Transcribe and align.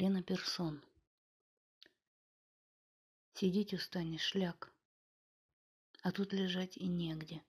Лена 0.00 0.22
Персон. 0.22 0.80
Сидеть 3.34 3.74
устанешь, 3.74 4.20
шляк. 4.20 4.72
А 6.02 6.12
тут 6.12 6.32
лежать 6.32 6.76
и 6.76 6.86
негде. 6.86 7.42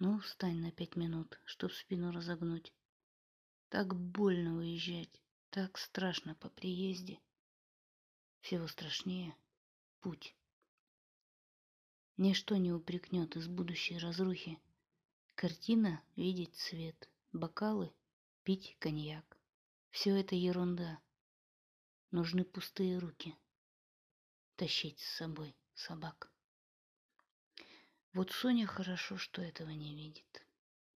Ну, 0.00 0.18
встань 0.18 0.60
на 0.62 0.72
пять 0.72 0.96
минут, 0.96 1.38
чтоб 1.44 1.72
спину 1.72 2.10
разогнуть. 2.10 2.72
Так 3.68 3.94
больно 3.94 4.56
уезжать, 4.56 5.22
так 5.50 5.78
страшно 5.78 6.34
по 6.34 6.48
приезде. 6.48 7.20
Всего 8.40 8.66
страшнее 8.66 9.36
путь. 10.00 10.34
Ничто 12.16 12.56
не 12.56 12.72
упрекнет 12.72 13.36
из 13.36 13.46
будущей 13.46 13.98
разрухи. 13.98 14.58
Картина— 15.36 16.02
видеть 16.16 16.56
цвет, 16.56 17.08
бокалы— 17.32 17.94
пить 18.42 18.76
коньяк. 18.80 19.38
Все 19.92 20.16
это 20.16 20.34
ерунда. 20.34 21.00
Нужны 22.12 22.44
пустые 22.44 22.98
руки. 22.98 23.36
Тащить 24.54 25.00
с 25.00 25.16
собой 25.16 25.56
собак. 25.74 26.32
Вот 28.12 28.30
Соня 28.30 28.66
хорошо, 28.66 29.18
что 29.18 29.42
этого 29.42 29.70
не 29.70 29.94
видит. 29.94 30.46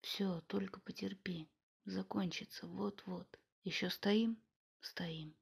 Все, 0.01 0.41
только 0.41 0.79
потерпи. 0.79 1.49
Закончится 1.85 2.67
вот-вот. 2.67 3.39
Еще 3.63 3.89
стоим? 3.89 4.41
Стоим. 4.79 5.35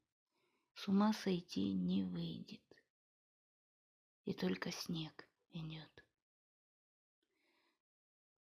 С 0.73 0.88
ума 0.88 1.11
сойти 1.13 1.73
не 1.73 2.03
выйдет. 2.03 2.63
И 4.23 4.34
только 4.34 4.72
снег 4.72 5.27
идет. 5.52 6.05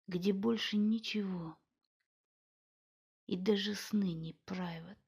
Где 0.07 0.33
больше 0.33 0.77
ничего. 0.77 1.57
И 3.27 3.37
даже 3.37 3.75
сны 3.75 4.13
не 4.13 4.33
правят. 4.45 4.99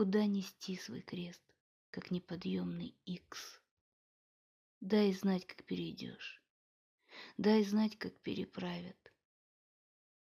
Куда 0.00 0.24
нести 0.24 0.78
свой 0.78 1.02
крест, 1.02 1.42
как 1.90 2.10
неподъемный 2.10 2.96
икс? 3.04 3.60
Дай 4.80 5.12
знать, 5.12 5.46
как 5.46 5.62
перейдешь. 5.64 6.42
Дай 7.36 7.62
знать, 7.64 7.98
как 7.98 8.18
переправят. 8.20 8.96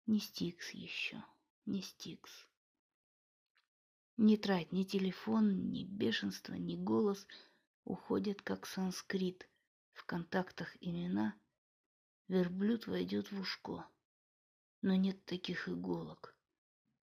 Не 0.07 0.19
стикс 0.19 0.71
еще, 0.71 1.23
не 1.67 1.83
стикс. 1.83 2.47
Не 4.17 4.35
трать 4.37 4.71
ни 4.71 4.83
телефон, 4.83 5.69
ни 5.69 5.83
бешенство, 5.83 6.55
ни 6.55 6.75
голос 6.75 7.27
уходят, 7.83 8.41
как 8.41 8.65
санскрит. 8.65 9.47
В 9.91 10.05
контактах 10.05 10.75
имена 10.81 11.39
верблюд 12.27 12.87
войдет 12.87 13.31
в 13.31 13.39
ушко. 13.39 13.87
Но 14.81 14.95
нет 14.95 15.23
таких 15.25 15.69
иголок, 15.69 16.35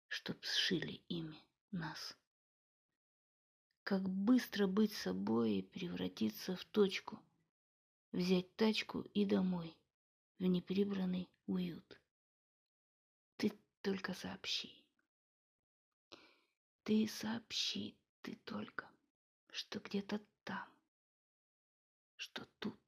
чтоб 0.08 0.36
сшили 0.44 1.00
ими 1.08 1.42
нас. 1.70 2.14
Как 3.89 4.06
быстро 4.06 4.67
быть 4.67 4.92
собой 4.92 5.53
и 5.53 5.62
превратиться 5.62 6.55
в 6.55 6.62
точку, 6.67 7.19
взять 8.12 8.55
тачку 8.55 9.00
и 9.00 9.25
домой, 9.25 9.75
в 10.39 10.42
неприбранный 10.42 11.27
уют. 11.47 11.98
Ты 13.39 13.50
только 13.81 14.12
сообщи. 14.12 14.84
Ты 16.83 17.09
сообщи, 17.09 17.97
ты 18.20 18.36
только, 18.44 18.91
что 19.53 19.81
где-то 19.81 20.20
там, 20.44 20.69
что 22.16 22.47
тут 22.59 22.78